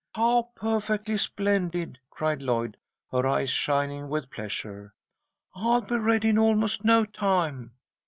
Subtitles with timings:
[0.15, 2.75] "How perfectly splendid!" cried Lloyd,
[3.11, 4.95] her eyes shining with pleasure.
[5.53, 7.73] "I'll be ready in almost no time."